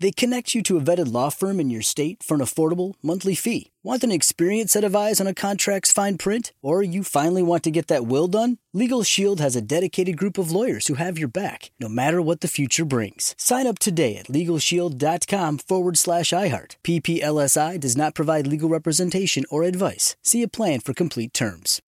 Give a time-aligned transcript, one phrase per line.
[0.00, 3.34] They connect you to a vetted law firm in your state for an affordable monthly
[3.34, 3.70] fee.
[3.82, 6.52] Want an experienced set of eyes on a contract's fine print?
[6.62, 8.58] Or you finally want to get that will done?
[8.72, 12.40] Legal Shield has a dedicated group of lawyers who have your back, no matter what
[12.40, 13.34] the future brings.
[13.38, 16.76] Sign up today at LegalShield.com forward slash iHeart.
[16.82, 20.16] PPLSI does not provide legal representation or advice.
[20.22, 21.80] See a plan for complete terms.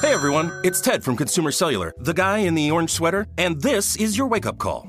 [0.00, 3.96] Hey everyone, it's Ted from Consumer Cellular, the guy in the orange sweater, and this
[3.96, 4.88] is your wake up call.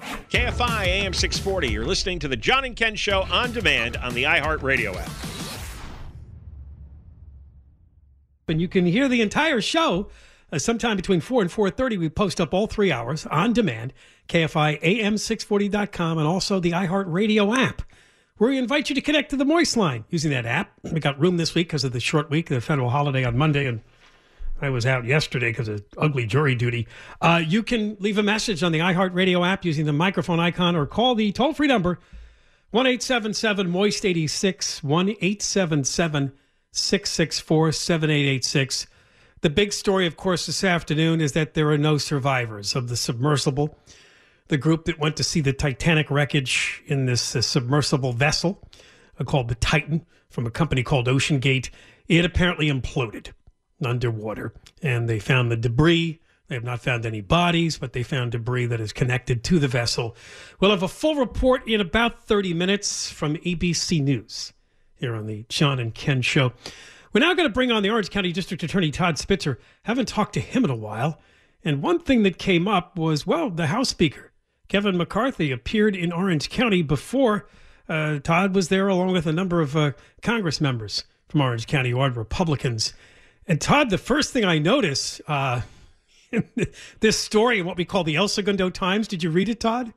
[0.00, 1.68] KFI AM 640.
[1.68, 5.10] You're listening to the John and Ken Show on demand on the iHeartRadio app.
[8.48, 10.08] And you can hear the entire show
[10.52, 11.98] uh, sometime between 4 and 4.30.
[11.98, 13.92] We post up all three hours on demand,
[14.28, 17.82] KFI AM640.com, and also the iHeartRadio app,
[18.36, 20.72] where we invite you to connect to the Moist line using that app.
[20.84, 23.66] We got room this week because of the short week, the federal holiday on Monday,
[23.66, 23.80] and
[24.60, 26.88] I was out yesterday because of ugly jury duty.
[27.20, 30.86] Uh, you can leave a message on the iHeartRadio app using the microphone icon or
[30.86, 31.98] call the toll free number
[32.70, 36.32] 1 877 Moist 86, 1 877
[36.72, 38.86] 664 7886.
[39.42, 42.96] The big story, of course, this afternoon is that there are no survivors of the
[42.96, 43.78] submersible.
[44.48, 48.66] The group that went to see the Titanic wreckage in this uh, submersible vessel
[49.18, 51.70] uh, called the Titan from a company called Ocean Gate,
[52.08, 53.32] it apparently imploded
[53.84, 54.52] underwater.
[54.82, 56.20] And they found the debris.
[56.48, 59.68] They have not found any bodies, but they found debris that is connected to the
[59.68, 60.16] vessel.
[60.60, 64.52] We'll have a full report in about 30 minutes from ABC News
[64.94, 66.52] here on the John and Ken Show.
[67.12, 69.58] We're now going to bring on the Orange County District Attorney Todd Spitzer.
[69.82, 71.18] Haven't talked to him in a while.
[71.64, 74.32] And one thing that came up was, well, the House Speaker,
[74.68, 77.48] Kevin McCarthy, appeared in Orange County before
[77.88, 81.90] uh, Todd was there, along with a number of uh, Congress members from Orange County
[81.90, 82.94] who are Republicans.
[83.48, 85.62] And Todd, the first thing I notice uh,
[87.00, 89.06] this story in what we call the El Segundo Times.
[89.06, 89.92] Did you read it, Todd?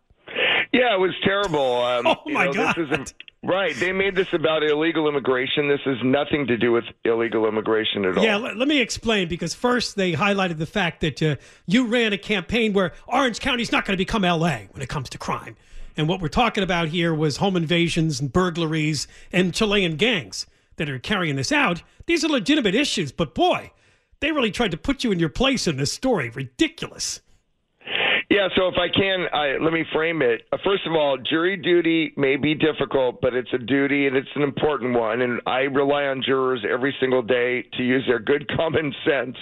[0.72, 1.82] Yeah, it was terrible.
[1.82, 2.76] Um, oh my you know, god!
[2.76, 5.68] This is a, right, they made this about illegal immigration.
[5.68, 8.24] This has nothing to do with illegal immigration at all.
[8.24, 11.36] Yeah, let, let me explain because first they highlighted the fact that uh,
[11.66, 14.70] you ran a campaign where Orange County is not going to become L.A.
[14.72, 15.56] when it comes to crime,
[15.98, 20.46] and what we're talking about here was home invasions and burglaries and Chilean gangs
[20.80, 21.84] that are carrying this out.
[22.08, 23.72] These are legitimate issues, but boy,
[24.20, 26.30] they really tried to put you in your place in this story.
[26.30, 27.22] Ridiculous.
[28.30, 30.44] Yeah, so if I can, I, let me frame it.
[30.52, 34.30] Uh, first of all, jury duty may be difficult, but it's a duty and it's
[34.36, 35.22] an important one.
[35.22, 39.36] And I rely on jurors every single day to use their good common sense,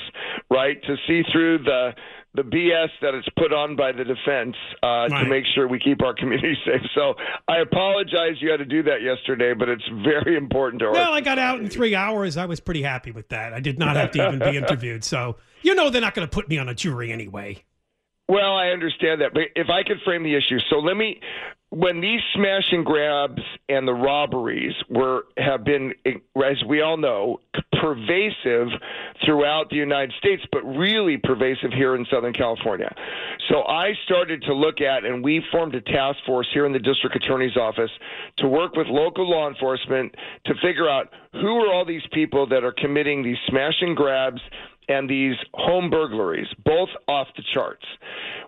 [0.50, 1.92] right, to see through the
[2.34, 5.24] the BS that is put on by the defense uh, Right.
[5.24, 6.82] to make sure we keep our community safe.
[6.94, 7.16] So
[7.48, 10.94] I apologize you had to do that yesterday, but it's very important to our.
[10.94, 12.38] Well, I got out in three hours.
[12.38, 13.54] I was pretty happy with that.
[13.54, 15.04] I did not have to even be interviewed.
[15.04, 17.64] So, you know, they're not going to put me on a jury anyway.
[18.30, 21.20] Well, I understand that, but if I could frame the issue, so let me.
[21.70, 27.42] When these smash and grabs and the robberies were have been, as we all know,
[27.82, 28.70] pervasive
[29.26, 32.94] throughout the United States, but really pervasive here in Southern California.
[33.50, 36.80] So I started to look at, and we formed a task force here in the
[36.80, 37.92] district attorney's office
[38.38, 40.16] to work with local law enforcement
[40.46, 44.42] to figure out who are all these people that are committing these smash and grabs
[44.88, 47.86] and these home burglaries, both off the charts.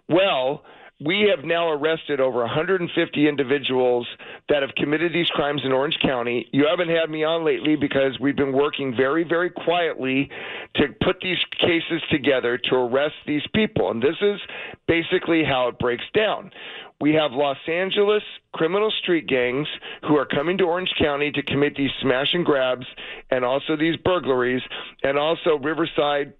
[0.07, 0.63] Well,
[1.03, 4.05] we have now arrested over 150 individuals
[4.49, 6.49] that have committed these crimes in Orange County.
[6.51, 10.29] You haven't had me on lately because we've been working very, very quietly
[10.75, 13.91] to put these cases together to arrest these people.
[13.91, 14.41] And this is
[14.87, 16.51] basically how it breaks down.
[16.99, 18.23] We have Los Angeles
[18.53, 19.69] criminal street gangs
[20.05, 22.85] who are coming to Orange County to commit these smash and grabs
[23.31, 24.61] and also these burglaries,
[25.01, 26.33] and also Riverside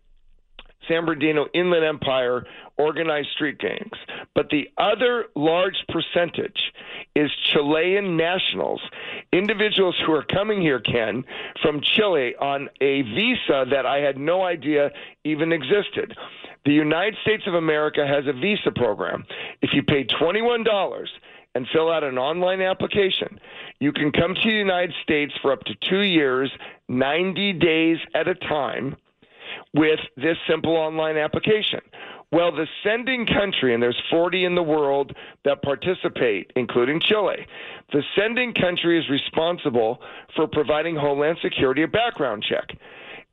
[0.87, 2.45] San Bernardino Inland Empire
[2.77, 3.97] organized street gangs.
[4.33, 6.71] But the other large percentage
[7.15, 8.81] is Chilean nationals,
[9.33, 11.23] individuals who are coming here, Ken,
[11.61, 14.91] from Chile on a visa that I had no idea
[15.23, 16.15] even existed.
[16.65, 19.25] The United States of America has a visa program.
[19.61, 20.65] If you pay $21,
[21.55, 23.39] and fill out an online application.
[23.79, 26.51] You can come to the United States for up to two years,
[26.87, 28.95] 90 days at a time
[29.73, 31.79] with this simple online application.
[32.31, 35.15] Well, the sending country, and there's 40 in the world
[35.45, 37.45] that participate, including Chile,
[37.91, 39.99] the sending country is responsible
[40.35, 42.69] for providing Homeland Security a background check.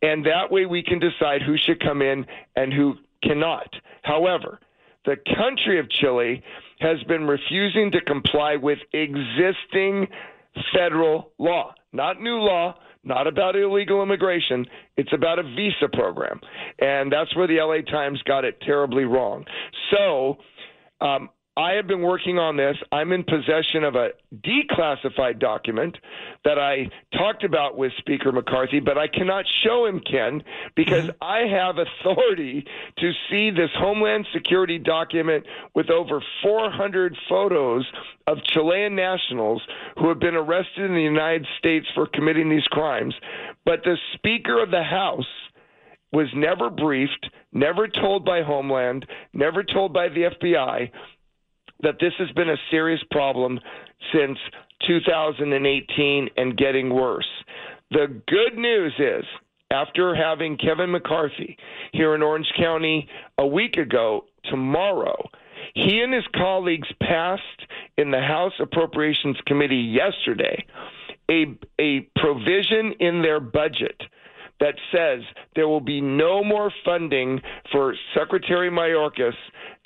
[0.03, 2.25] And that way we can decide who should come in
[2.55, 3.69] and who cannot.
[4.03, 4.61] However,
[5.05, 6.43] the country of Chile
[6.81, 10.09] has been refusing to comply with existing
[10.75, 12.75] federal law, not new law,
[13.07, 14.67] not about illegal immigration.
[14.97, 16.41] It's about a visa program.
[16.81, 19.45] And that's where the LA Times got it terribly wrong.
[19.91, 20.37] So,
[21.01, 22.77] um, I have been working on this.
[22.93, 24.11] I'm in possession of a
[24.45, 25.97] declassified document
[26.45, 30.45] that I talked about with Speaker McCarthy, but I cannot show him, Ken,
[30.75, 31.25] because mm-hmm.
[31.25, 32.67] I have authority
[32.99, 37.87] to see this Homeland Security document with over 400 photos
[38.27, 39.63] of Chilean nationals
[39.97, 43.15] who have been arrested in the United States for committing these crimes.
[43.65, 45.25] But the Speaker of the House
[46.13, 50.91] was never briefed, never told by Homeland, never told by the FBI
[51.83, 53.59] that this has been a serious problem
[54.13, 54.39] since
[54.87, 57.29] 2018 and getting worse.
[57.91, 59.25] The good news is,
[59.71, 61.57] after having Kevin McCarthy
[61.93, 63.09] here in Orange County
[63.39, 65.17] a week ago, tomorrow,
[65.75, 67.43] he and his colleagues passed
[67.97, 70.65] in the House Appropriations Committee yesterday
[71.31, 74.01] a, a provision in their budget
[74.61, 75.23] that says
[75.55, 77.41] there will be no more funding
[77.73, 79.35] for Secretary Mayorkas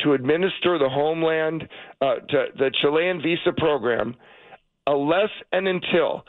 [0.00, 1.68] to administer the Homeland,
[2.00, 4.14] uh, to the Chilean visa program,
[4.86, 6.24] unless and until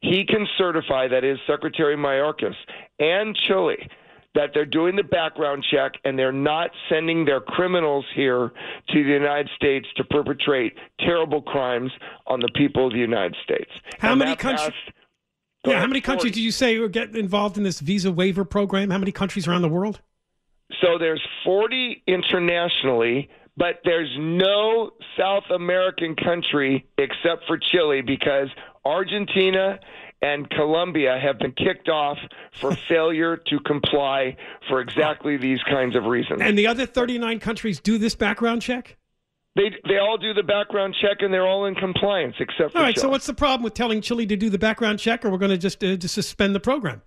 [0.00, 2.54] he can certify, that is, Secretary Mayorkas
[2.98, 3.88] and Chile,
[4.34, 8.52] that they're doing the background check and they're not sending their criminals here
[8.90, 11.90] to the United States to perpetrate terrible crimes
[12.26, 13.70] on the people of the United States.
[13.98, 14.72] How and many countries?
[15.66, 18.90] Yeah, how many countries did you say get involved in this visa waiver program?
[18.90, 20.00] How many countries around the world?
[20.80, 28.48] So there's 40 internationally, but there's no South American country except for Chile because
[28.84, 29.78] Argentina
[30.22, 32.18] and Colombia have been kicked off
[32.52, 34.36] for failure to comply
[34.68, 36.40] for exactly these kinds of reasons.
[36.42, 38.96] And the other 39 countries do this background check?
[39.56, 42.84] They they all do the background check and they're all in compliance except for All
[42.84, 43.02] right, Chile.
[43.02, 45.50] so what's the problem with telling Chile to do the background check or we're going
[45.50, 47.00] to just uh, to suspend the program?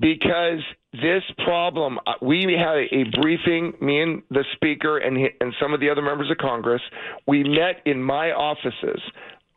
[0.00, 0.60] Because
[0.92, 5.80] this problem, uh, we had a briefing, me and the speaker and and some of
[5.80, 6.80] the other members of Congress.
[7.26, 9.02] We met in my offices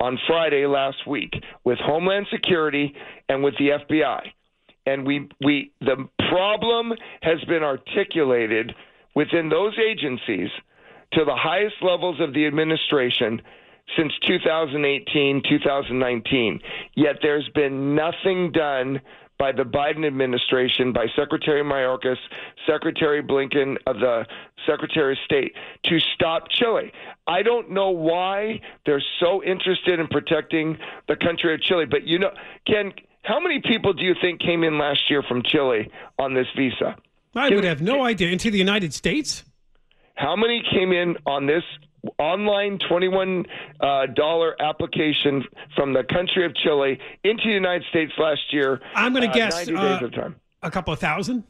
[0.01, 1.31] on Friday last week
[1.63, 2.93] with Homeland Security
[3.29, 4.21] and with the FBI.
[4.85, 6.91] And we we the problem
[7.21, 8.73] has been articulated
[9.15, 10.49] within those agencies
[11.13, 13.41] to the highest levels of the administration
[13.97, 16.59] since 2018, 2019.
[16.95, 19.01] Yet there's been nothing done
[19.37, 22.17] by the Biden administration, by Secretary Mayorkas,
[22.67, 24.23] Secretary Blinken of the
[24.67, 26.91] Secretary of State to stop Chile.
[27.25, 30.77] I don't know why they're so interested in protecting
[31.07, 32.29] the country of Chile, but you know,
[32.67, 35.89] Ken, how many people do you think came in last year from Chile
[36.19, 36.95] on this visa?
[37.33, 38.29] I would have no idea.
[38.29, 39.43] Into the United States?
[40.15, 41.63] How many came in on this
[42.17, 43.45] online $21
[43.79, 44.07] uh,
[44.59, 45.43] application
[45.75, 48.81] from the country of Chile into the United States last year?
[48.95, 50.35] I'm going to uh, guess 90 days of time.
[50.61, 51.43] a couple of thousand.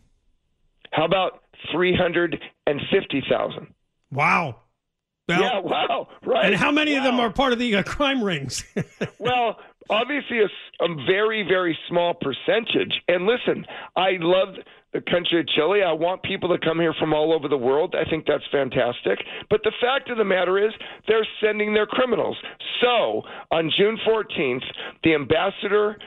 [0.91, 3.67] How about 350,000?
[4.11, 4.57] Wow.
[5.27, 6.45] Well, yeah, wow, right.
[6.47, 6.97] And how many wow.
[6.97, 8.65] of them are part of the uh, crime rings?
[9.19, 9.59] well,
[9.91, 13.01] obviously a, a, very, very small percentage.
[13.07, 14.55] And listen, I love
[14.93, 15.83] the country of Chile.
[15.83, 17.95] I want people to come here from all over the world.
[17.95, 19.19] I think that's fantastic.
[19.49, 20.73] But the fact of the matter is,
[21.07, 22.37] they're sending their criminals.
[22.81, 24.63] So on June 14th,
[25.03, 25.97] the ambassador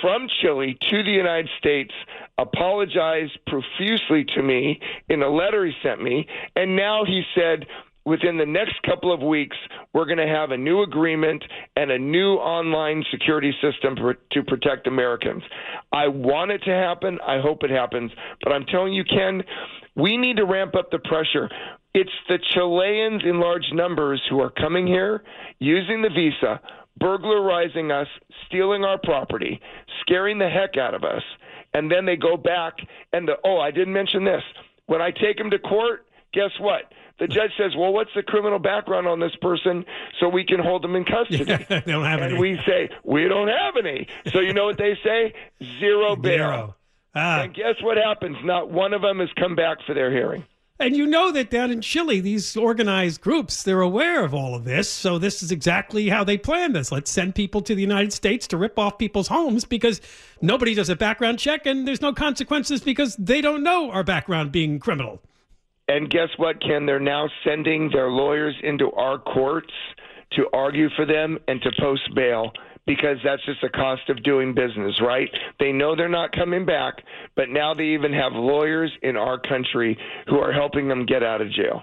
[0.00, 1.92] from Chile to the United States
[2.38, 6.26] apologized profusely to me in a letter he sent me.
[6.56, 7.66] And now he said,
[8.04, 9.56] within the next couple of weeks,
[9.92, 11.42] we're going to have a new agreement
[11.76, 13.96] and a new online security system
[14.32, 15.42] to protect Americans.
[15.92, 17.18] I want it to happen.
[17.26, 18.10] I hope it happens.
[18.42, 19.42] But I'm telling you, Ken,
[19.94, 21.48] we need to ramp up the pressure.
[21.94, 25.22] It's the Chileans in large numbers who are coming here
[25.58, 26.60] using the visa,
[26.98, 28.06] burglarizing us,
[28.46, 29.60] stealing our property,
[30.00, 31.22] scaring the heck out of us.
[31.74, 32.74] And then they go back
[33.12, 34.42] and the, oh, I didn't mention this.
[34.86, 36.92] When I take them to court, guess what?
[37.22, 39.84] The judge says, "Well, what's the criminal background on this person
[40.18, 42.40] so we can hold them in custody?" they don't have and any.
[42.40, 45.32] we say, "We don't have any." So you know what they say?
[45.78, 46.34] Zero bail.
[46.34, 46.76] Zero.
[47.14, 47.42] Ah.
[47.42, 48.38] And guess what happens?
[48.42, 50.44] Not one of them has come back for their hearing.
[50.80, 54.64] And you know that down in Chile, these organized groups, they're aware of all of
[54.64, 54.88] this.
[54.88, 56.90] So this is exactly how they plan this.
[56.90, 60.00] Let's send people to the United States to rip off people's homes because
[60.40, 64.50] nobody does a background check and there's no consequences because they don't know our background
[64.50, 65.22] being criminal.
[65.92, 66.86] And guess what, Ken?
[66.86, 69.72] They're now sending their lawyers into our courts
[70.32, 72.50] to argue for them and to post bail
[72.86, 75.28] because that's just the cost of doing business, right?
[75.60, 76.94] They know they're not coming back,
[77.36, 81.42] but now they even have lawyers in our country who are helping them get out
[81.42, 81.82] of jail.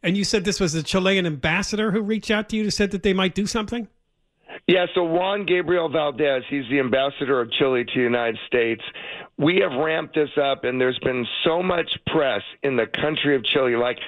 [0.00, 2.92] And you said this was the Chilean ambassador who reached out to you to said
[2.92, 3.88] that they might do something?
[4.66, 8.82] Yeah, so Juan Gabriel Valdez, he's the ambassador of Chile to the United States.
[9.38, 13.44] We have ramped this up, and there's been so much press in the country of
[13.44, 13.76] Chile.
[13.76, 13.98] Like,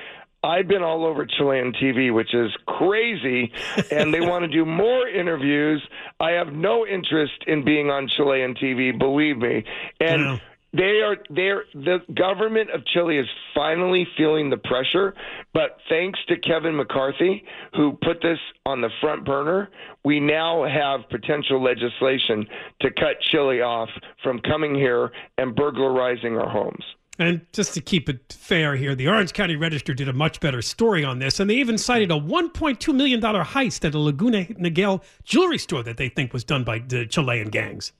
[0.44, 3.52] I've been all over Chilean TV, which is crazy,
[3.92, 5.82] and they want to do more interviews.
[6.18, 9.64] I have no interest in being on Chilean TV, believe me.
[10.00, 10.40] And
[10.72, 15.14] they are they're the government of Chile is finally feeling the pressure,
[15.52, 19.68] but thanks to Kevin McCarthy, who put this on the front burner,
[20.04, 22.46] we now have potential legislation
[22.80, 23.90] to cut Chile off
[24.22, 26.84] from coming here and burglarizing our homes.
[27.18, 30.62] And just to keep it fair here, the Orange County Register did a much better
[30.62, 35.02] story on this, and they even cited a $1.2 million heist at a Laguna Niguel
[35.22, 37.92] jewelry store that they think was done by the Chilean gangs.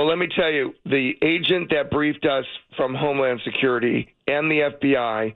[0.00, 4.70] Well, let me tell you, the agent that briefed us from Homeland Security and the
[4.80, 5.34] FBI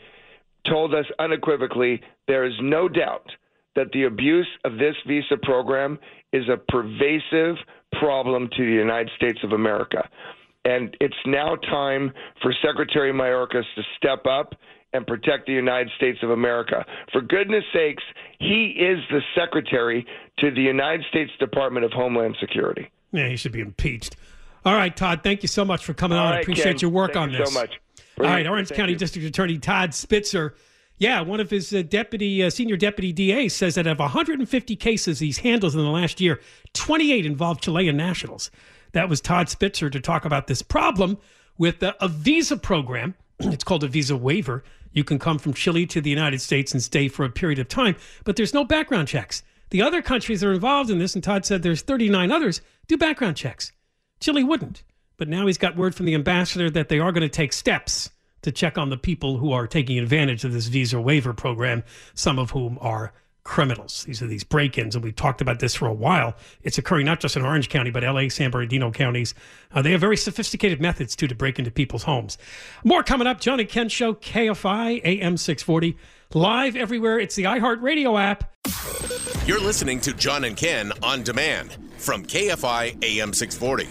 [0.66, 3.30] told us unequivocally there is no doubt
[3.76, 5.98] that the abuse of this visa program
[6.32, 7.56] is a pervasive
[8.00, 10.08] problem to the United States of America.
[10.64, 14.54] And it's now time for Secretary Mayorkas to step up
[14.94, 16.86] and protect the United States of America.
[17.12, 18.02] For goodness sakes,
[18.38, 20.06] he is the secretary
[20.38, 22.90] to the United States Department of Homeland Security.
[23.12, 24.16] Yeah, he should be impeached.
[24.64, 26.32] All right, Todd, thank you so much for coming All on.
[26.32, 27.52] I right, appreciate Ken, your work thank on you this.
[27.52, 27.80] so much.
[28.18, 28.98] All right, Orange Thank County you.
[28.98, 30.54] District Attorney Todd Spitzer.
[30.98, 35.18] Yeah, one of his uh, deputy, uh, senior deputy DA says that of 150 cases
[35.18, 36.40] he's handled in the last year,
[36.74, 38.50] 28 involved Chilean nationals.
[38.92, 41.18] That was Todd Spitzer to talk about this problem
[41.58, 43.14] with uh, a visa program.
[43.40, 44.62] it's called a visa waiver.
[44.92, 47.66] You can come from Chile to the United States and stay for a period of
[47.66, 49.42] time, but there's no background checks.
[49.70, 52.96] The other countries that are involved in this, and Todd said there's 39 others, do
[52.96, 53.72] background checks.
[54.24, 54.84] Chile wouldn't.
[55.18, 58.08] But now he's got word from the ambassador that they are going to take steps
[58.40, 62.38] to check on the people who are taking advantage of this visa waiver program, some
[62.38, 63.12] of whom are
[63.44, 64.04] criminals.
[64.04, 66.34] These are these break ins, and we've talked about this for a while.
[66.62, 69.34] It's occurring not just in Orange County, but LA, San Bernardino counties.
[69.74, 72.38] Uh, they have very sophisticated methods, too, to break into people's homes.
[72.82, 73.40] More coming up.
[73.40, 75.98] John and Ken Show, KFI, AM 640,
[76.32, 77.18] live everywhere.
[77.18, 78.54] It's the iHeartRadio app.
[79.46, 83.88] You're listening to John and Ken on demand from KFI AM 640.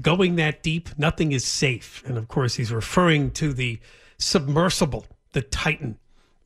[0.00, 2.02] going that deep, nothing is safe.
[2.06, 3.78] And of course, he's referring to the
[4.18, 5.98] submersible, the Titan,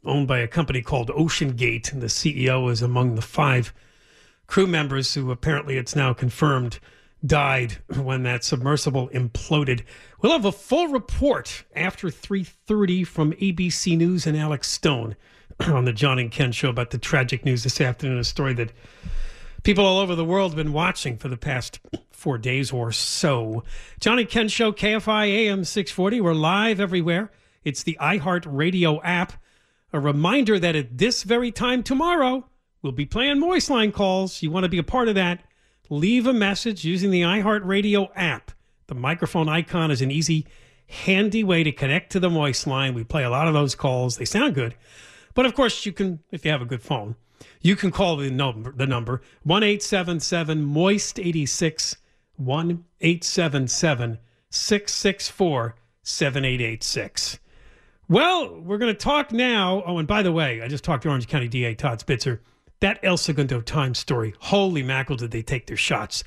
[0.04, 1.92] owned by a company called Ocean Gate.
[1.92, 3.72] And the CEO is among the five
[4.46, 6.78] crew members who apparently it's now confirmed
[7.24, 9.82] died when that submersible imploded.
[10.20, 15.16] We'll have a full report after 3:30 from ABC News and Alex Stone
[15.60, 18.72] on the John and Ken show about the tragic news this afternoon, a story that
[19.66, 21.80] people all over the world have been watching for the past
[22.12, 23.64] four days or so.
[23.98, 26.20] Johnny Ken Show, KFI AM 640.
[26.20, 27.32] We're live everywhere.
[27.64, 29.32] It's the iHeart Radio app.
[29.92, 32.48] A reminder that at this very time tomorrow,
[32.80, 34.40] we'll be playing Moist Line calls.
[34.40, 35.42] You want to be a part of that?
[35.90, 38.52] Leave a message using the iHeart Radio app.
[38.86, 40.46] The microphone icon is an easy,
[40.86, 42.94] handy way to connect to the Moist Line.
[42.94, 44.76] We play a lot of those calls, they sound good.
[45.34, 47.16] But of course, you can, if you have a good phone,
[47.60, 51.96] you can call the number, the number 1 877 Moist 86,
[52.36, 54.18] 1 877
[54.50, 57.38] 664 7886.
[58.08, 59.82] Well, we're going to talk now.
[59.84, 62.40] Oh, and by the way, I just talked to Orange County DA Todd Spitzer.
[62.80, 66.22] That El Segundo Times story, holy mackerel, did they take their shots.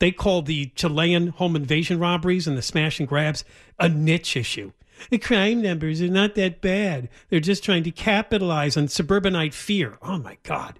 [0.00, 3.44] They called the Chilean home invasion robberies and the smash and grabs
[3.78, 4.72] a niche issue.
[5.08, 7.08] The crime numbers are not that bad.
[7.28, 9.98] They're just trying to capitalize on suburbanite fear.
[10.02, 10.78] Oh my God.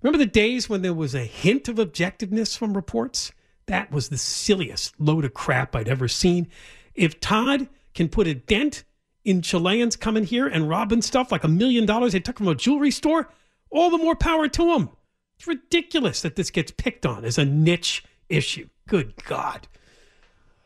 [0.00, 3.32] Remember the days when there was a hint of objectiveness from reports?
[3.66, 6.48] That was the silliest load of crap I'd ever seen.
[6.94, 8.84] If Todd can put a dent
[9.24, 12.54] in Chileans coming here and robbing stuff like a million dollars they took from a
[12.54, 13.28] jewelry store,
[13.70, 14.88] all the more power to him.
[15.36, 18.68] It's ridiculous that this gets picked on as a niche issue.
[18.88, 19.68] Good God.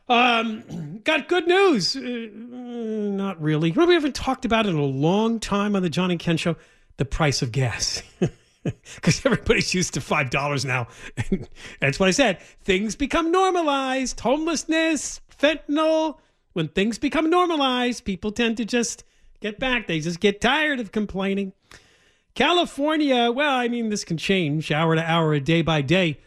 [0.09, 1.97] Um, got good news.
[1.97, 3.71] Uh, not really.
[3.71, 6.57] We haven't talked about it in a long time on the John and Ken show.
[6.97, 8.03] The price of gas.
[8.95, 10.89] Because everybody's used to five dollars now.
[11.81, 12.41] That's what I said.
[12.63, 14.19] Things become normalized.
[14.21, 16.19] Homelessness, fentanyl.
[16.55, 19.05] When things become normalized, people tend to just
[19.41, 19.87] get back.
[19.87, 21.53] They just get tired of complaining.
[22.35, 26.19] California, well, I mean, this can change hour to hour, day by day.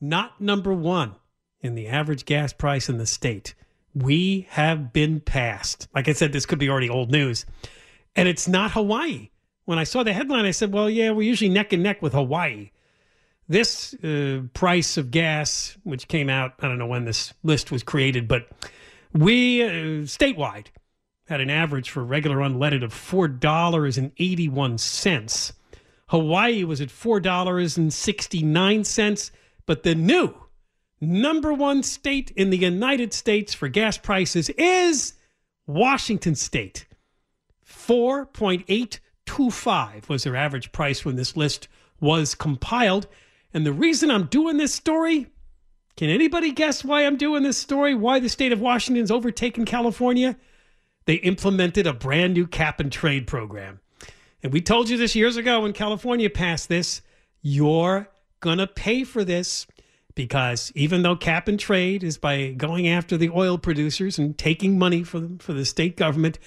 [0.00, 1.14] Not number one
[1.60, 3.54] in the average gas price in the state.
[3.94, 5.88] We have been passed.
[5.94, 7.46] Like I said, this could be already old news.
[8.14, 9.30] And it's not Hawaii.
[9.64, 12.12] When I saw the headline, I said, well, yeah, we're usually neck and neck with
[12.12, 12.70] Hawaii.
[13.48, 17.82] This uh, price of gas, which came out, I don't know when this list was
[17.82, 18.48] created, but
[19.12, 20.66] we uh, statewide
[21.26, 25.52] had an average for regular unleaded of $4.81.
[26.08, 29.30] Hawaii was at $4.69,
[29.66, 30.34] but the new
[31.00, 35.14] number one state in the United States for gas prices is
[35.66, 36.86] Washington State.
[37.66, 41.68] 4.825 was their average price when this list
[42.00, 43.06] was compiled.
[43.54, 45.28] And the reason I'm doing this story,
[45.96, 47.94] can anybody guess why I'm doing this story?
[47.94, 50.36] Why the state of Washington's overtaken California?
[51.06, 53.80] They implemented a brand new cap and trade program.
[54.42, 57.02] And we told you this years ago when California passed this.
[57.42, 58.08] You're
[58.40, 59.66] going to pay for this
[60.20, 64.78] because even though cap and trade is by going after the oil producers and taking
[64.78, 66.38] money for them for the state government,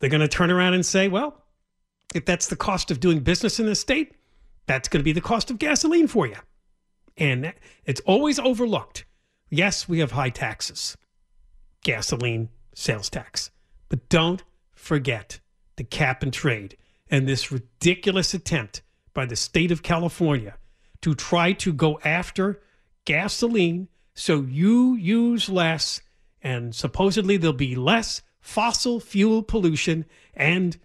[0.00, 1.44] they're going to turn around and say, well,
[2.16, 4.16] if that's the cost of doing business in the state,
[4.66, 6.34] that's going to be the cost of gasoline for you.
[7.16, 7.54] And
[7.84, 9.04] it's always overlooked.
[9.50, 10.96] Yes, we have high taxes,
[11.84, 13.52] gasoline sales tax,
[13.88, 14.42] but don't
[14.74, 15.38] forget
[15.76, 16.76] the cap and trade
[17.08, 18.82] and this ridiculous attempt
[19.14, 20.56] by the state of California
[21.02, 22.60] to try to go after
[23.06, 26.02] gasoline so you use less
[26.42, 30.76] and supposedly there'll be less fossil fuel pollution and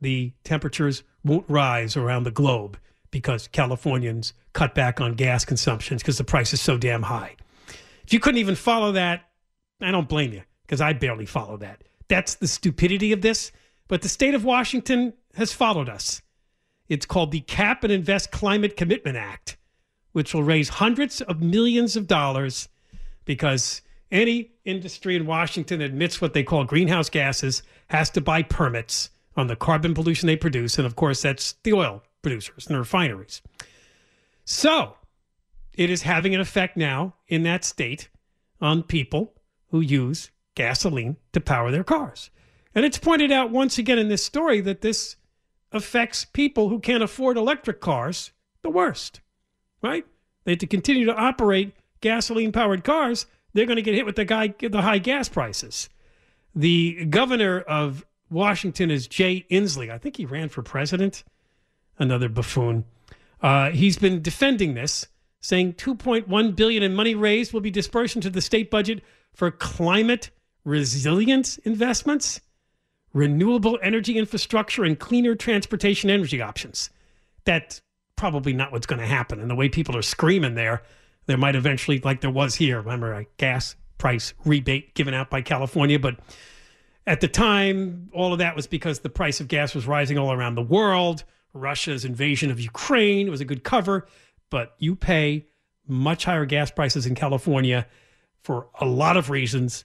[0.00, 2.78] the temperatures won't rise around the globe
[3.10, 7.36] because Californians cut back on gas consumptions because the price is so damn high.
[8.04, 9.28] If you couldn't even follow that,
[9.80, 11.84] I don't blame you because I barely follow that.
[12.08, 13.52] That's the stupidity of this.
[13.86, 16.22] But the state of Washington has followed us.
[16.88, 19.57] It's called the Cap and Invest Climate Commitment Act
[20.18, 22.68] which will raise hundreds of millions of dollars
[23.24, 28.42] because any industry in Washington that admits what they call greenhouse gases has to buy
[28.42, 30.76] permits on the carbon pollution they produce.
[30.76, 33.42] And of course, that's the oil producers and the refineries.
[34.44, 34.96] So
[35.72, 38.08] it is having an effect now in that state
[38.60, 39.34] on people
[39.68, 42.30] who use gasoline to power their cars.
[42.74, 45.14] And it's pointed out once again in this story that this
[45.70, 49.20] affects people who can't afford electric cars the worst
[49.82, 50.04] right?
[50.44, 53.26] They have to continue to operate gasoline powered cars.
[53.52, 55.88] They're going to get hit with the, guy, the high gas prices.
[56.54, 59.90] The governor of Washington is Jay Inslee.
[59.90, 61.24] I think he ran for president.
[61.98, 62.84] Another buffoon.
[63.40, 65.06] Uh, he's been defending this,
[65.40, 69.02] saying 2.1 billion in money raised will be dispersed into the state budget
[69.34, 70.30] for climate
[70.64, 72.40] resilience investments,
[73.14, 76.90] renewable energy infrastructure, and cleaner transportation energy options.
[77.44, 77.80] That
[78.18, 79.40] probably not what's going to happen.
[79.40, 80.82] And the way people are screaming there,
[81.26, 85.40] there might eventually, like there was here, remember a gas price rebate given out by
[85.40, 85.98] California.
[85.98, 86.18] But
[87.06, 90.32] at the time, all of that was because the price of gas was rising all
[90.32, 91.24] around the world.
[91.54, 94.06] Russia's invasion of Ukraine was a good cover,
[94.50, 95.46] but you pay
[95.86, 97.86] much higher gas prices in California
[98.42, 99.84] for a lot of reasons,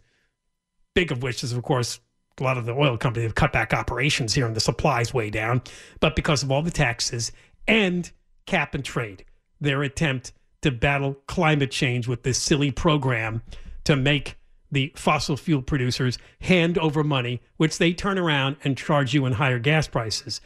[0.94, 2.00] big of which is, of course,
[2.40, 5.30] a lot of the oil companies have cut back operations here and the supply's way
[5.30, 5.62] down,
[6.00, 7.32] but because of all the taxes
[7.68, 8.12] and
[8.46, 9.26] cap and trade,
[9.60, 13.42] their attempt to battle climate change with this silly program
[13.84, 14.38] to make
[14.72, 19.34] the fossil fuel producers hand over money, which they turn around and charge you in
[19.34, 20.42] higher gas prices.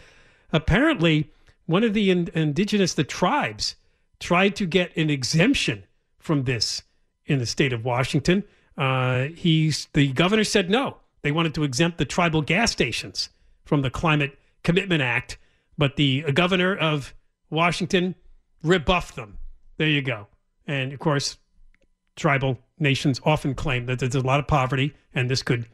[0.51, 1.31] Apparently,
[1.65, 3.75] one of the in- indigenous, the tribes,
[4.19, 5.83] tried to get an exemption
[6.19, 6.83] from this
[7.25, 8.43] in the state of Washington.
[8.77, 10.97] Uh, he's the governor said no.
[11.21, 13.29] They wanted to exempt the tribal gas stations
[13.65, 15.37] from the Climate Commitment Act,
[15.77, 17.13] but the governor of
[17.49, 18.15] Washington
[18.63, 19.37] rebuffed them.
[19.77, 20.27] There you go.
[20.65, 21.37] And of course,
[22.15, 25.65] tribal nations often claim that there's a lot of poverty, and this could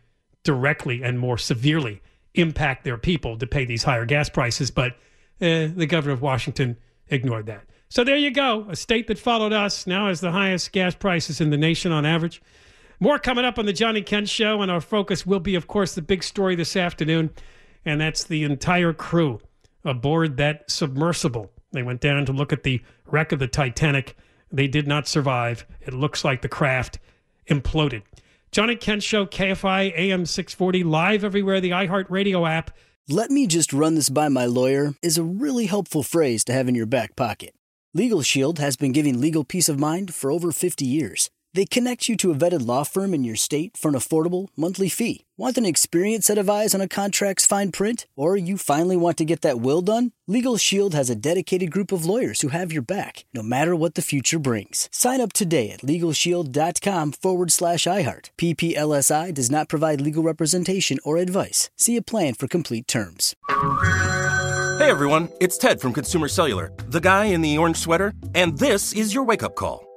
[0.43, 2.01] directly and more severely
[2.35, 4.71] impact their people to pay these higher gas prices.
[4.71, 4.93] But
[5.41, 7.65] uh, the governor of Washington ignored that.
[7.89, 8.65] So there you go.
[8.69, 12.05] A state that followed us now has the highest gas prices in the nation on
[12.05, 12.41] average.
[12.99, 15.93] More coming up on the Johnny Kent show, and our focus will be, of course,
[15.93, 17.29] the big story this afternoon,
[17.85, 19.39] and that's the entire crew
[19.85, 21.51] aboard that submersible.
[21.73, 24.15] They went down to look at the wreck of the Titanic.
[24.51, 25.65] They did not survive.
[25.81, 26.99] It looks like the craft
[27.49, 28.03] imploded.
[28.51, 32.71] Johnny Kent show, KFI AM 640, live everywhere, the iHeartRadio app.
[33.09, 36.69] Let me just run this by my lawyer is a really helpful phrase to have
[36.69, 37.55] in your back pocket.
[37.95, 41.29] Legal Shield has been giving legal peace of mind for over 50 years.
[41.55, 44.89] They connect you to a vetted law firm in your state for an affordable monthly
[44.89, 45.25] fee.
[45.37, 48.07] Want an experienced set of eyes on a contract's fine print?
[48.15, 50.13] Or you finally want to get that will done?
[50.27, 53.93] Legal Shield has a dedicated group of lawyers who have your back, no matter what
[53.93, 54.89] the future brings.
[54.91, 58.31] Sign up today at LegalShield.com forward slash iHeart.
[58.37, 61.69] PPLSI does not provide legal representation or advice.
[61.75, 63.35] See a plan for complete terms.
[64.79, 68.91] Hey everyone, it's Ted from Consumer Cellular, the guy in the orange sweater, and this
[68.93, 69.92] is your wake up call.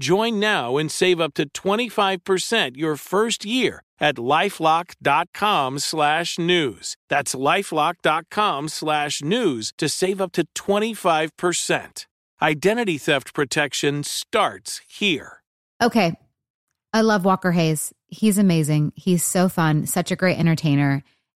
[0.00, 6.96] Join now and save up to 25% your first year at lifelock.com slash news.
[7.10, 12.06] That's lifelock.com slash news to save up to 25%.
[12.40, 15.42] Identity theft protection starts here.
[15.82, 16.14] Okay.
[16.94, 17.92] I love Walker Hayes.
[18.08, 18.92] He's amazing.
[18.96, 21.04] He's so fun, such a great entertainer.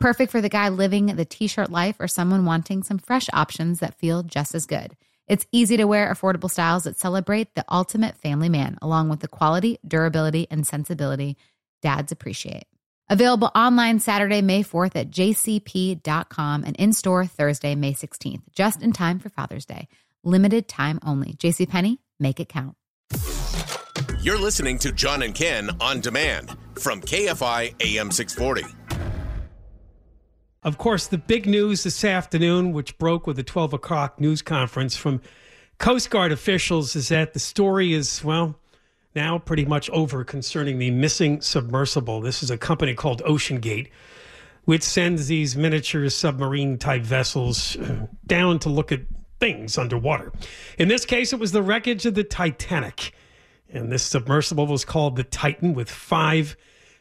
[0.00, 3.80] Perfect for the guy living the t shirt life or someone wanting some fresh options
[3.80, 4.96] that feel just as good.
[5.26, 9.28] It's easy to wear, affordable styles that celebrate the ultimate family man, along with the
[9.28, 11.36] quality, durability, and sensibility
[11.82, 12.64] dads appreciate.
[13.10, 18.92] Available online Saturday, May 4th at jcp.com and in store Thursday, May 16th, just in
[18.92, 19.88] time for Father's Day.
[20.22, 21.32] Limited time only.
[21.34, 22.76] JCPenney, make it count.
[24.20, 28.77] You're listening to John and Ken on demand from KFI AM 640.
[30.68, 34.98] Of course, the big news this afternoon, which broke with the 12 o'clock news conference
[34.98, 35.22] from
[35.78, 38.54] Coast Guard officials, is that the story is, well,
[39.14, 42.20] now pretty much over concerning the missing submersible.
[42.20, 43.88] This is a company called OceanGate,
[44.66, 49.00] which sends these miniature submarine type vessels uh, down to look at
[49.40, 50.32] things underwater.
[50.76, 53.14] In this case, it was the wreckage of the Titanic.
[53.72, 56.58] And this submersible was called the Titan with five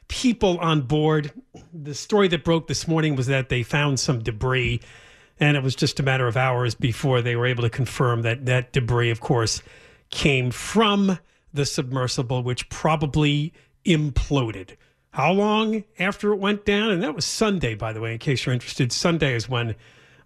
[0.08, 1.32] people on board.
[1.74, 4.82] The story that broke this morning was that they found some debris,
[5.40, 8.46] and it was just a matter of hours before they were able to confirm that
[8.46, 9.62] that debris, of course,
[10.10, 11.20] came from
[11.54, 13.54] the submersible, which probably
[13.86, 14.76] imploded.
[15.12, 16.92] How long after it went down?
[16.92, 18.92] And that was Sunday, by the way, in case you're interested.
[18.92, 19.76] Sunday is when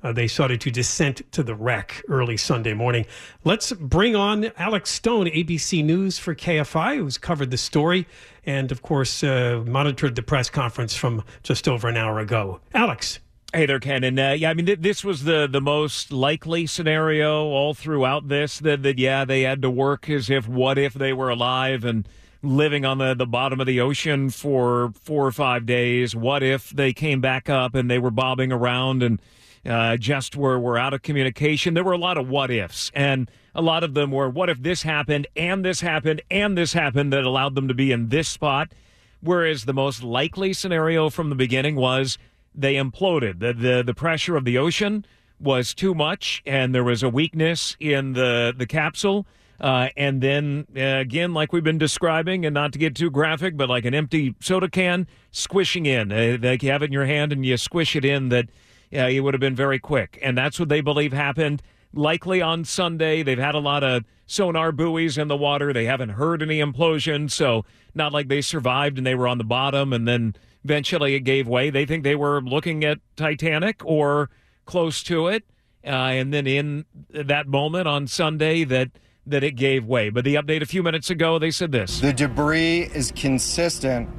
[0.03, 3.05] uh, they started to descent to the wreck early Sunday morning.
[3.43, 8.07] Let's bring on Alex Stone, ABC News for KFI, who's covered the story
[8.45, 12.59] and, of course, uh, monitored the press conference from just over an hour ago.
[12.73, 13.19] Alex.
[13.53, 14.05] Hey there, Ken.
[14.05, 18.29] And uh, yeah, I mean, th- this was the, the most likely scenario all throughout
[18.29, 21.83] this that, that, yeah, they had to work as if what if they were alive
[21.83, 22.07] and
[22.41, 26.15] living on the, the bottom of the ocean for four or five days?
[26.15, 29.21] What if they came back up and they were bobbing around and
[29.65, 31.73] uh, just were, were out of communication?
[31.73, 32.91] There were a lot of what ifs.
[32.93, 36.73] And a lot of them were what if this happened and this happened and this
[36.73, 38.73] happened that allowed them to be in this spot?
[39.21, 42.17] Whereas the most likely scenario from the beginning was
[42.55, 43.39] they imploded.
[43.39, 45.05] The, the, the pressure of the ocean
[45.39, 49.25] was too much, and there was a weakness in the, the capsule.
[49.59, 53.55] Uh, and then uh, again, like we've been describing, and not to get too graphic,
[53.55, 56.11] but like an empty soda can squishing in.
[56.11, 58.49] Uh, like you have it in your hand and you squish it in, that
[58.93, 60.19] uh, it would have been very quick.
[60.21, 61.61] And that's what they believe happened.
[61.93, 63.23] Likely on Sunday.
[63.23, 65.73] They've had a lot of sonar buoys in the water.
[65.73, 69.43] They haven't heard any implosion, so not like they survived and they were on the
[69.43, 71.69] bottom and then eventually it gave way.
[71.69, 74.29] They think they were looking at Titanic or
[74.65, 75.43] close to it,
[75.83, 78.91] uh, and then in that moment on Sunday that
[79.25, 80.09] that it gave way.
[80.09, 84.09] But the update a few minutes ago, they said this: the debris is consistent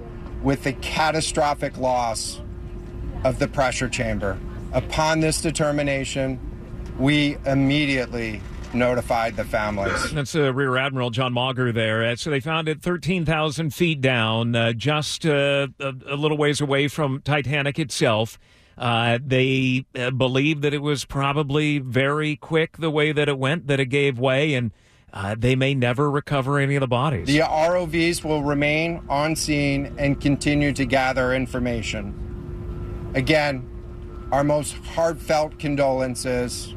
[0.42, 2.40] with the catastrophic loss
[3.24, 4.38] of the pressure chamber.
[4.72, 6.40] Upon this determination,
[6.98, 8.40] we immediately
[8.74, 10.12] notified the families.
[10.14, 12.02] That's uh, Rear Admiral John Mauger there.
[12.04, 16.60] Uh, so they found it 13,000 feet down, uh, just uh, a, a, little ways
[16.60, 18.38] away from Titanic itself.
[18.78, 23.66] Uh, they uh, believe that it was probably very quick the way that it went,
[23.66, 24.72] that it gave way, and
[25.36, 27.26] they may never recover any of the bodies.
[27.26, 33.10] The ROVs will remain on scene and continue to gather information.
[33.14, 33.68] Again,
[34.32, 36.74] our most heartfelt condolences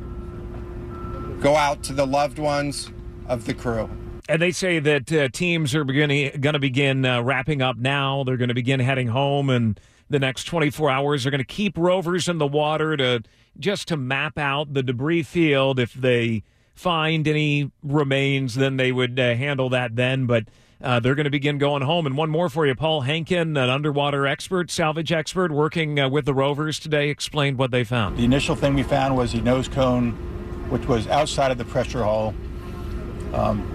[1.40, 2.92] go out to the loved ones
[3.28, 3.90] of the crew.
[4.28, 8.24] And they say that uh, teams are beginning going to begin uh, wrapping up now.
[8.24, 11.78] They're going to begin heading home, and the next 24 hours they're going to keep
[11.78, 13.24] rovers in the water to
[13.58, 15.80] just to map out the debris field.
[15.80, 20.26] If they find any remains, then they would uh, handle that then.
[20.26, 20.46] But
[20.82, 22.06] uh, they're going to begin going home.
[22.06, 26.26] And one more for you, Paul Hankin, an underwater expert, salvage expert, working uh, with
[26.26, 28.18] the rovers today, explained what they found.
[28.18, 30.12] The initial thing we found was the nose cone
[30.70, 32.34] which was outside of the pressure hull.
[33.34, 33.72] Um,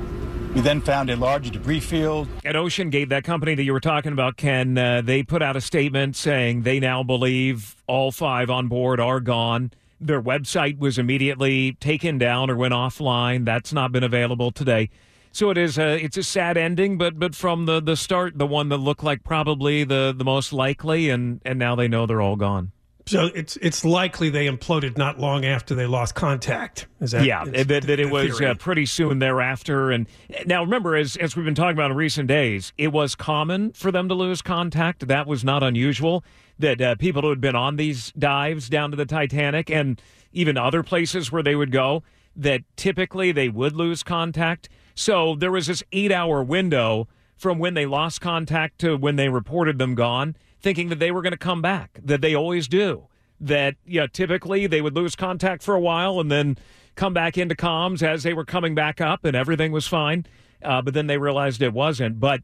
[0.55, 2.29] we then found a large debris field.
[2.45, 5.61] At OceanGate, that company that you were talking about, Ken, uh, they put out a
[5.61, 9.71] statement saying they now believe all five on board are gone.
[10.01, 13.45] Their website was immediately taken down or went offline.
[13.45, 14.91] That's not been available today.
[15.33, 18.47] So it is a it's a sad ending, but but from the, the start, the
[18.47, 22.21] one that looked like probably the, the most likely, and, and now they know they're
[22.21, 22.73] all gone.
[23.07, 26.87] So it's it's likely they imploded not long after they lost contact.
[27.01, 27.45] Is that yeah?
[27.45, 29.91] That, that it was uh, pretty soon thereafter.
[29.91, 30.07] And
[30.47, 33.91] now remember, as as we've been talking about in recent days, it was common for
[33.91, 35.09] them to lose contact.
[35.09, 36.25] That was not unusual.
[36.59, 40.01] That uh, people who had been on these dives down to the Titanic and
[40.33, 42.03] even other places where they would go,
[42.37, 44.69] that typically they would lose contact.
[45.01, 49.31] So there was this eight hour window from when they lost contact to when they
[49.31, 53.07] reported them gone thinking that they were going to come back, that they always do.
[53.41, 56.59] That, yeah, typically they would lose contact for a while and then
[56.97, 60.27] come back into comms as they were coming back up and everything was fine.
[60.63, 62.21] Uh, but then they realized it wasn't.
[62.21, 62.43] But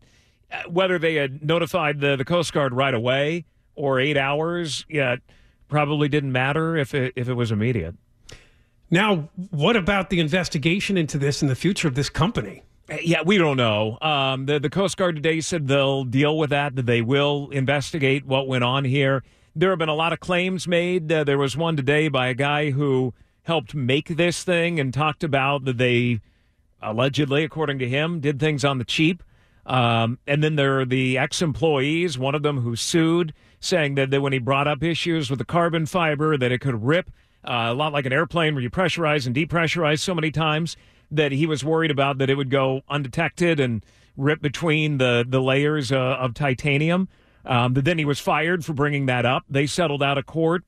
[0.51, 5.17] uh, whether they had notified the, the Coast Guard right away or eight hours, yeah,
[5.69, 7.97] probably didn't matter if it, if it was immediate.
[8.91, 12.63] Now, what about the investigation into this and the future of this company?
[13.03, 13.99] Yeah, we don't know.
[14.01, 16.77] Um, the the Coast Guard today said they'll deal with that.
[16.77, 19.25] That they will investigate what went on here.
[19.57, 21.11] There have been a lot of claims made.
[21.11, 25.25] Uh, there was one today by a guy who helped make this thing and talked
[25.25, 26.21] about that they
[26.81, 29.23] allegedly, according to him, did things on the cheap.
[29.65, 34.11] Um, and then there are the ex employees, one of them who sued, saying that,
[34.11, 37.11] that when he brought up issues with the carbon fiber, that it could rip
[37.47, 40.77] uh, a lot like an airplane where you pressurize and depressurize so many times
[41.11, 43.85] that he was worried about that it would go undetected and
[44.17, 47.09] rip between the the layers uh, of titanium.
[47.45, 49.45] Um, but then he was fired for bringing that up.
[49.49, 50.65] They settled out of court.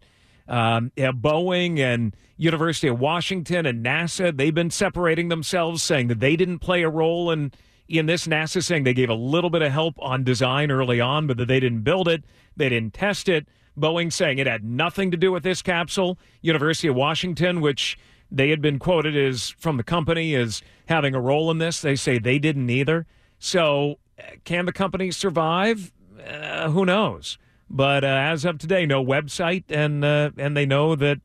[0.47, 6.21] Um, yeah, Boeing and University of Washington and NASA they've been separating themselves, saying that
[6.21, 7.53] they didn't play a role in
[7.89, 8.27] in this.
[8.27, 11.49] NASA saying they gave a little bit of help on design early on, but that
[11.49, 12.25] they didn't build it,
[12.57, 13.49] they didn't test it.
[13.79, 16.19] Boeing saying it had nothing to do with this capsule.
[16.43, 17.99] University of Washington, which
[18.31, 21.81] they had been quoted as from the company as having a role in this.
[21.81, 23.07] They say they didn't either.
[23.39, 25.93] So, uh, can the company survive?
[26.27, 27.39] Uh, who knows?
[27.71, 31.21] But uh, as of today, no website, and uh, and they know that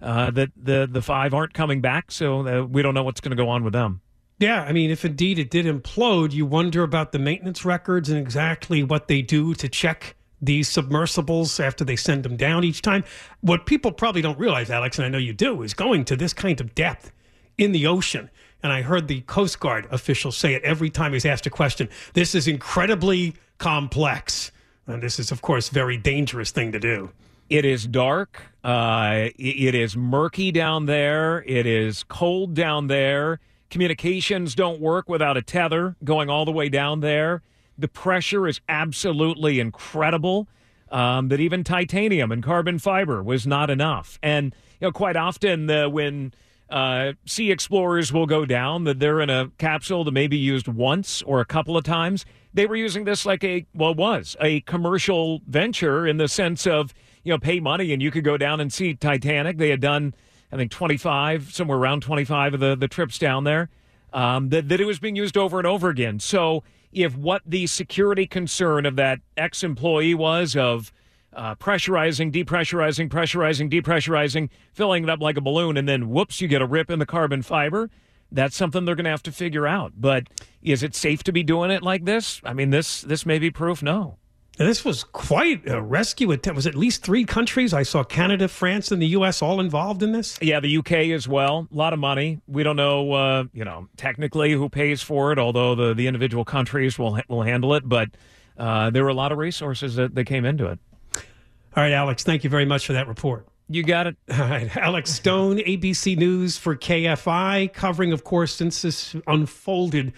[0.00, 3.36] uh, that the the five aren't coming back, so uh, we don't know what's going
[3.36, 4.00] to go on with them.
[4.38, 8.18] Yeah, I mean, if indeed it did implode, you wonder about the maintenance records and
[8.18, 13.04] exactly what they do to check these submersibles after they send them down each time.
[13.40, 16.34] What people probably don't realize, Alex, and I know you do, is going to this
[16.34, 17.12] kind of depth
[17.56, 18.28] in the ocean.
[18.62, 21.88] And I heard the Coast Guard official say it every time he's asked a question.
[22.12, 24.50] This is incredibly complex.
[24.86, 27.12] And this is, of course, very dangerous thing to do.
[27.48, 28.42] It is dark.
[28.64, 31.44] Uh, it is murky down there.
[31.46, 33.40] It is cold down there.
[33.70, 37.42] Communications don't work without a tether going all the way down there.
[37.82, 40.48] The pressure is absolutely incredible.
[40.90, 44.18] Um, that even titanium and carbon fiber was not enough.
[44.22, 46.34] And you know, quite often uh, when
[46.68, 50.68] uh, sea explorers will go down, that they're in a capsule that may be used
[50.68, 52.26] once or a couple of times.
[52.52, 56.92] They were using this like a well, was a commercial venture in the sense of
[57.24, 59.56] you know pay money and you could go down and see Titanic.
[59.56, 60.14] They had done
[60.52, 63.70] I think 25, somewhere around 25 of the, the trips down there,
[64.12, 66.20] um, that, that it was being used over and over again.
[66.20, 66.62] So
[66.92, 70.92] if what the security concern of that ex employee was of
[71.34, 76.48] uh, pressurizing, depressurizing, pressurizing, depressurizing, filling it up like a balloon, and then whoops, you
[76.48, 77.90] get a rip in the carbon fiber.
[78.30, 79.92] That's something they're going to have to figure out.
[79.96, 80.28] But
[80.62, 82.40] is it safe to be doing it like this?
[82.44, 83.82] I mean, this this may be proof.
[83.82, 84.18] No.
[84.58, 86.56] And this was quite a rescue attempt.
[86.56, 87.72] Was at least three countries?
[87.72, 89.40] I saw Canada, France, and the U.S.
[89.40, 90.38] all involved in this.
[90.42, 91.68] Yeah, the UK as well.
[91.72, 92.40] A lot of money.
[92.46, 96.44] We don't know, uh, you know, technically who pays for it, although the, the individual
[96.44, 97.88] countries will will handle it.
[97.88, 98.10] But
[98.58, 100.78] uh, there were a lot of resources that, that came into it.
[101.14, 102.22] All right, Alex.
[102.22, 103.46] Thank you very much for that report.
[103.68, 104.16] You got it.
[104.30, 110.12] All right, Alex Stone, ABC News for KFI, covering, of course, since this unfolded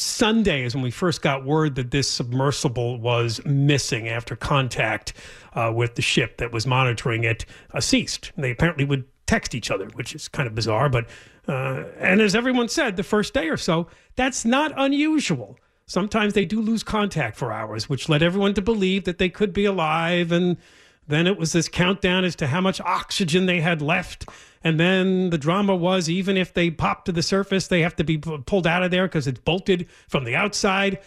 [0.00, 5.12] Sunday is when we first got word that this submersible was missing after contact
[5.54, 8.30] uh, with the ship that was monitoring it uh, ceased.
[8.36, 10.88] They apparently would text each other, which is kind of bizarre.
[10.88, 11.08] But
[11.48, 15.58] uh, and as everyone said, the first day or so, that's not unusual.
[15.86, 19.52] Sometimes they do lose contact for hours, which led everyone to believe that they could
[19.52, 20.30] be alive.
[20.30, 20.58] And
[21.08, 24.26] then it was this countdown as to how much oxygen they had left
[24.64, 28.04] and then the drama was even if they pop to the surface, they have to
[28.04, 30.98] be pulled out of there because it's bolted from the outside.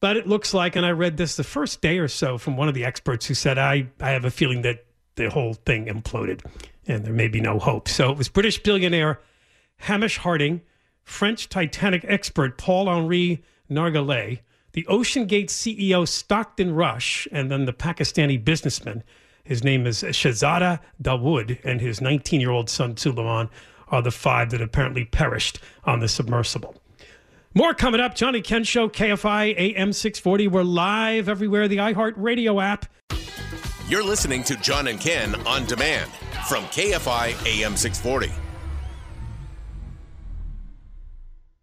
[0.00, 2.68] But it looks like, and I read this the first day or so from one
[2.68, 6.44] of the experts who said, I, I have a feeling that the whole thing imploded
[6.86, 7.88] and there may be no hope.
[7.88, 9.20] So it was British billionaire
[9.78, 10.62] Hamish Harding,
[11.02, 14.40] French Titanic expert Paul Henri Nargeolet,
[14.72, 19.02] the OceanGate CEO Stockton Rush, and then the Pakistani businessman
[19.48, 23.48] his name is Shahzada Dawood, and his 19 year old son Suleman
[23.88, 26.74] are the five that apparently perished on the submersible.
[27.54, 28.14] More coming up.
[28.14, 30.48] John and Ken Show, KFI AM 640.
[30.48, 32.84] We're live everywhere, the iHeart Radio app.
[33.88, 36.10] You're listening to John and Ken on demand
[36.46, 38.30] from KFI AM 640.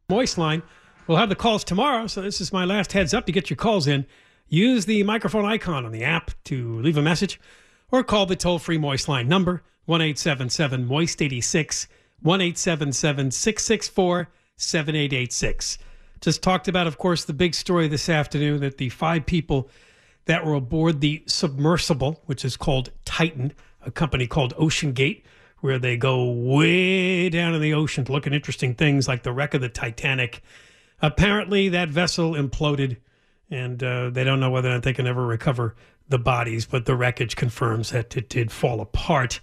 [0.09, 0.63] Moist line.
[1.05, 3.57] We'll have the calls tomorrow, so this is my last heads up to get your
[3.57, 4.07] calls in.
[4.47, 7.39] Use the microphone icon on the app to leave a message
[7.91, 11.87] or call the toll free Moist line number 1 877 Moist 86
[12.21, 15.77] 1 877 664 7886.
[16.21, 19.69] Just talked about, of course, the big story this afternoon that the five people
[20.25, 23.53] that were aboard the submersible, which is called Titan,
[23.85, 25.23] a company called OceanGate,
[25.59, 29.31] where they go way down in the ocean to look at interesting things like the
[29.31, 30.41] wreck of the Titanic.
[31.01, 32.97] Apparently, that vessel imploded,
[33.49, 35.75] and uh, they don't know whether or not they can ever recover
[36.07, 39.39] the bodies, but the wreckage confirms that it did fall apart.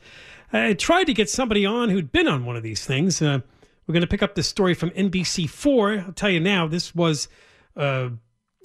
[0.53, 3.23] I tried to get somebody on who'd been on one of these things.
[3.23, 3.41] Uh,
[3.87, 6.07] we're going to pick up this story from NBC4.
[6.07, 7.29] I'll tell you now, this was
[7.77, 8.11] uh,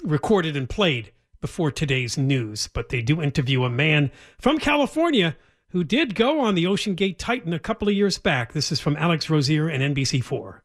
[0.04, 5.36] recorded and played before today's news, but they do interview a man from California
[5.70, 8.54] who did go on the OceanGate Titan a couple of years back.
[8.54, 10.62] This is from Alex Rozier and NBC4.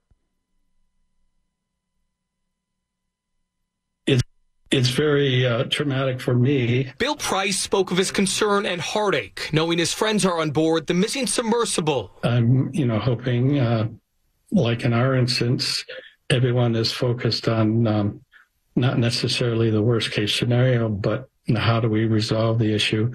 [4.73, 6.91] It's very uh, traumatic for me.
[6.99, 10.95] Bill Price spoke of his concern and heartache, knowing his friends are on board the
[10.95, 12.11] missing submersible.
[12.25, 13.89] I'm, you know, hoping, uh,
[14.51, 15.85] like in our instance,
[16.31, 18.21] everyone is focused on um,
[18.75, 23.13] not necessarily the worst case scenario, but how do we resolve the issue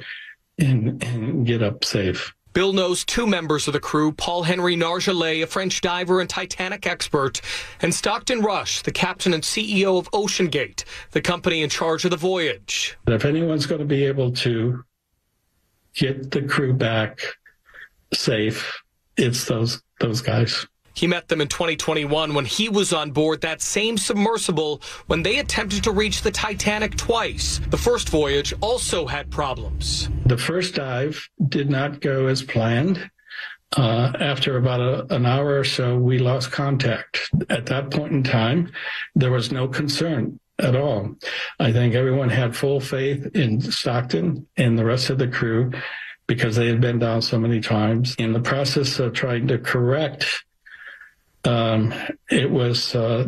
[0.59, 2.33] and, and get up safe.
[2.57, 6.87] Bill knows two members of the crew, Paul Henry Nargeolet, a French diver and Titanic
[6.87, 7.39] expert,
[7.83, 12.17] and Stockton Rush, the captain and CEO of OceanGate, the company in charge of the
[12.17, 12.97] voyage.
[13.05, 14.83] If anyone's going to be able to
[15.93, 17.19] get the crew back
[18.11, 18.81] safe,
[19.17, 20.65] it's those those guys.
[20.97, 25.37] He met them in 2021 when he was on board that same submersible when they
[25.37, 27.61] attempted to reach the Titanic twice.
[27.69, 30.09] The first voyage also had problems.
[30.25, 33.11] The first dive did not go as planned.
[33.77, 37.29] Uh, after about a, an hour or so, we lost contact.
[37.47, 38.71] At that point in time,
[39.13, 41.15] there was no concern at all.
[41.59, 45.73] I think everyone had full faith in Stockton and the rest of the crew
[46.25, 48.15] because they had been down so many times.
[48.17, 50.43] In the process of trying to correct,
[51.43, 51.93] um,
[52.29, 53.27] it was uh,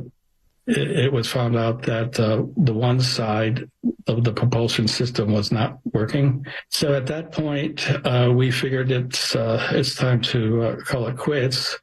[0.67, 3.69] it, it, was found out that uh, the one side
[4.07, 6.45] of the propulsion system was not working.
[6.69, 11.17] So at that point, uh, we figured it's uh, it's time to uh, call it
[11.17, 11.77] quits,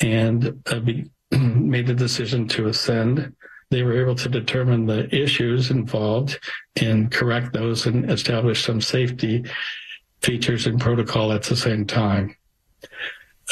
[0.00, 3.34] and uh, be, made the decision to ascend
[3.70, 6.38] they were able to determine the issues involved
[6.80, 9.44] and correct those and establish some safety
[10.22, 12.34] features and protocol at the same time.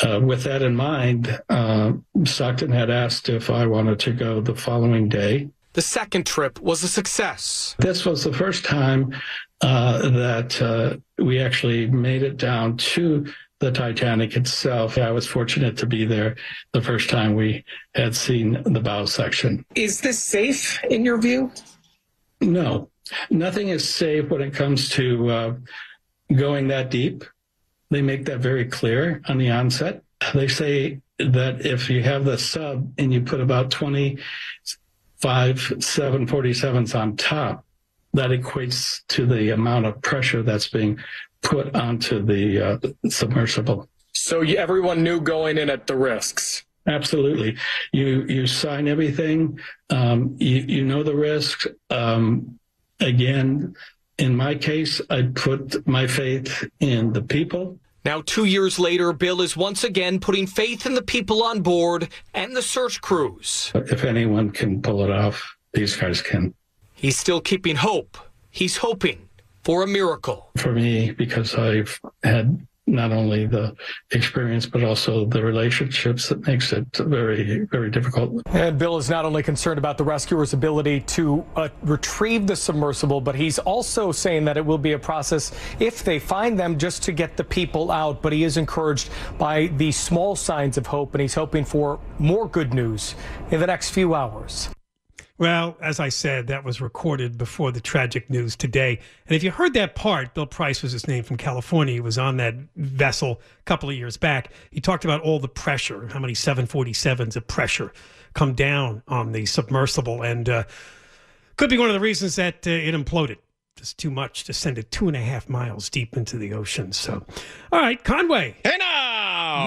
[0.03, 1.92] Uh, with that in mind, uh,
[2.24, 5.49] Stockton had asked if I wanted to go the following day.
[5.72, 7.74] The second trip was a success.
[7.78, 9.14] This was the first time
[9.61, 13.26] uh, that uh, we actually made it down to
[13.61, 14.99] the Titanic itself.
[14.99, 16.36] I was fortunate to be there
[16.72, 19.64] the first time we had seen the bow section.
[19.74, 21.51] Is this safe in your view?
[22.40, 22.88] No,
[23.30, 25.55] nothing is safe when it comes to uh,
[26.34, 27.24] going that deep.
[27.91, 30.03] They make that very clear on the onset.
[30.34, 34.18] They say that if you have the sub and you put about 25
[35.57, 37.64] 747s on top,
[38.14, 40.99] that equates to the amount of pressure that's being
[41.43, 42.78] put onto the uh,
[43.09, 43.89] submersible.
[44.12, 46.64] So you, everyone knew going in at the risks.
[46.86, 47.57] Absolutely.
[47.93, 49.61] You you sign everything.
[49.91, 51.66] Um, you you know the risks.
[51.91, 52.59] Um,
[52.99, 53.74] again,
[54.18, 57.78] in my case, I put my faith in the people.
[58.04, 62.08] Now, two years later, Bill is once again putting faith in the people on board
[62.34, 63.70] and the search crews.
[63.74, 66.54] If anyone can pull it off, these guys can.
[66.94, 68.18] He's still keeping hope.
[68.50, 69.28] He's hoping
[69.62, 70.50] for a miracle.
[70.56, 73.74] For me, because I've had not only the
[74.12, 78.43] experience but also the relationships that makes it very very difficult.
[78.47, 83.20] And bill is not only concerned about the rescuers ability to uh, retrieve the submersible
[83.20, 87.03] but he's also saying that it will be a process if they find them just
[87.05, 88.22] to get the people out.
[88.22, 92.49] But he is encouraged by the small signs of hope and he's hoping for more
[92.49, 93.14] good news
[93.51, 94.70] in the next few hours
[95.39, 98.99] well, as I said, that was recorded before the tragic news today.
[99.26, 101.95] And if you heard that part, Bill Price was his name from California.
[101.95, 104.53] He was on that vessel a couple of years back.
[104.72, 107.93] He talked about all the pressure, how many 747s of pressure
[108.34, 110.22] come down on the submersible.
[110.22, 110.64] And uh,
[111.57, 113.36] could be one of the reasons that uh, it imploded.
[113.76, 116.93] Just too much to send it two and a half miles deep into the ocean.
[116.93, 117.24] So,
[117.70, 118.57] all right, Conway.
[118.64, 119.07] Hey now,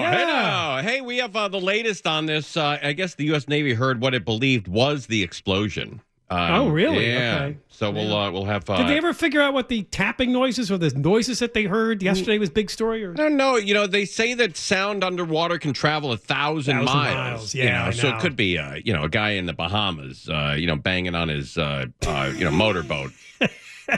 [0.00, 0.82] yeah.
[0.82, 2.56] hey we have uh, the latest on this.
[2.56, 3.48] Uh, I guess the U.S.
[3.48, 6.00] Navy heard what it believed was the explosion.
[6.32, 7.10] Um, oh, really?
[7.12, 7.42] Yeah.
[7.42, 7.56] Okay.
[7.68, 8.68] So we'll uh, we'll have.
[8.70, 11.64] Uh, Did they ever figure out what the tapping noises or the noises that they
[11.64, 13.04] heard yesterday was big story?
[13.04, 13.56] Or I don't know.
[13.56, 17.14] You know, they say that sound underwater can travel a thousand, thousand miles.
[17.16, 17.54] miles.
[17.54, 19.52] Yeah, you know, I so it could be uh, you know a guy in the
[19.52, 23.12] Bahamas, uh, you know, banging on his uh, uh, you know motorboat.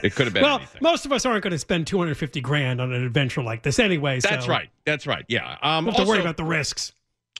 [0.02, 0.42] It could have been.
[0.42, 0.80] well, anything.
[0.82, 4.20] most of us aren't going to spend 250 grand on an adventure like this anyway.
[4.20, 4.68] That's so right.
[4.84, 5.24] That's right.
[5.28, 5.56] Yeah.
[5.62, 6.92] Um, Don't have to worry about the risks.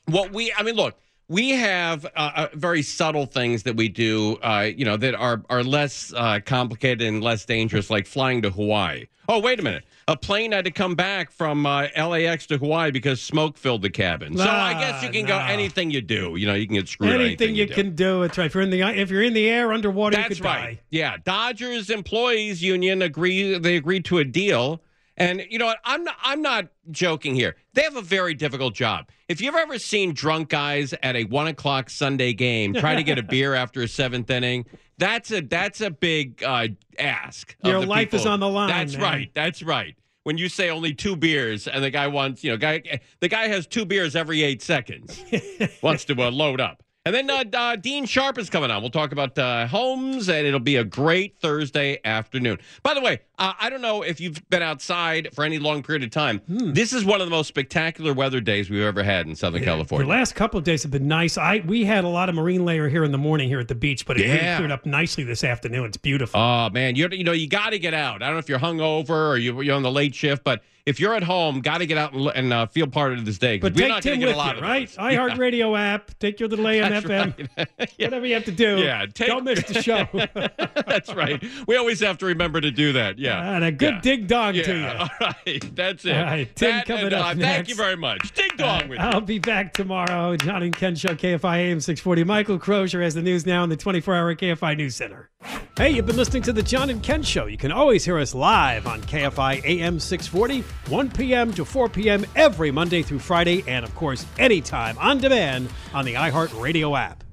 [0.06, 0.96] What we, I mean, look,
[1.28, 5.42] we have uh, uh, very subtle things that we do, uh, you know, that are
[5.48, 9.06] are less uh, complicated and less dangerous, like flying to Hawaii.
[9.28, 9.84] Oh, wait a minute.
[10.06, 13.88] A plane had to come back from uh, LAX to Hawaii because smoke filled the
[13.88, 14.36] cabin.
[14.36, 16.36] So I guess you can go anything you do.
[16.36, 17.14] You know, you can get screwed.
[17.14, 17.74] Anything, anything you do.
[17.74, 18.22] can do.
[18.22, 18.44] It's right.
[18.44, 20.74] If you're in the if you're in the air underwater, That's you could right.
[20.74, 20.80] die.
[20.90, 23.56] Yeah, Dodgers employees union agree.
[23.56, 24.82] They agreed to a deal,
[25.16, 25.78] and you know what?
[25.84, 26.16] I'm not.
[26.22, 27.56] I'm not joking here.
[27.74, 29.08] They have a very difficult job.
[29.28, 33.18] If you've ever seen drunk guys at a one o'clock Sunday game try to get
[33.18, 34.66] a beer after a seventh inning,
[34.98, 37.56] that's a that's a big uh, ask.
[37.62, 39.02] of Your life is on the line, That's man.
[39.02, 39.30] right.
[39.34, 39.94] That's right.
[40.24, 43.48] When you say only two beers and the guy wants, you know, guy the guy
[43.48, 45.22] has two beers every eight seconds,
[45.82, 46.82] wants to uh, load up.
[47.06, 48.80] And then uh, uh, Dean Sharp is coming on.
[48.80, 52.60] We'll talk about uh, homes, and it'll be a great Thursday afternoon.
[52.82, 56.02] By the way, uh, I don't know if you've been outside for any long period
[56.02, 56.38] of time.
[56.46, 56.72] Hmm.
[56.72, 60.06] This is one of the most spectacular weather days we've ever had in Southern California.
[60.06, 61.36] The last couple of days have been nice.
[61.36, 63.74] I we had a lot of marine layer here in the morning here at the
[63.74, 65.84] beach, but it really cleared up nicely this afternoon.
[65.84, 66.40] It's beautiful.
[66.40, 68.22] Oh man, you you know you got to get out.
[68.22, 71.00] I don't know if you're hungover or you, you're on the late shift, but if
[71.00, 73.58] you're at home, got to get out and, and uh, feel part of this day.
[73.58, 74.88] but we're take not Tim gonna with get a lot you, of right?
[74.88, 76.18] iHeartRadio app.
[76.18, 77.98] Take your little AM That's FM.
[77.98, 78.78] Whatever you have to do.
[78.78, 80.06] Yeah, take- Don't miss the show.
[80.86, 81.42] That's right.
[81.66, 83.18] We always have to remember to do that.
[83.18, 83.54] Yeah.
[83.54, 84.00] And a good yeah.
[84.00, 84.62] dig dong yeah.
[84.62, 84.86] to you.
[84.98, 85.76] All right.
[85.76, 86.16] That's it.
[86.16, 87.54] All right, Tim That coming and, up uh, next.
[87.54, 88.32] Thank you very much.
[88.34, 88.98] Ding dong with.
[88.98, 90.36] I'll be back tomorrow.
[90.36, 92.24] John and Ken Show, KFI AM 640.
[92.24, 95.30] Michael Crozier has the news now in the 24 hour KFI News Center.
[95.76, 97.46] Hey, you've been listening to the John and Ken Show.
[97.46, 101.52] You can always hear us live on KFI AM 640, 1 p.m.
[101.52, 102.24] to 4 p.m.
[102.36, 107.24] every Monday through Friday, and of course, anytime on demand on the iHeartRadio app.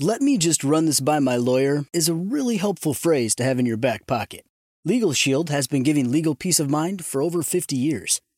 [0.00, 3.60] Let me just run this by my lawyer is a really helpful phrase to have
[3.60, 4.44] in your back pocket.
[4.84, 8.20] Legal Shield has been giving legal peace of mind for over 50 years.